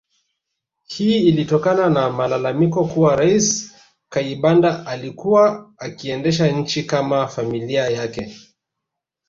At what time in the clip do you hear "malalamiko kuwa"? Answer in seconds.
2.09-3.15